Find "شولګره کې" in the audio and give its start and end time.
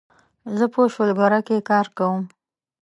0.93-1.65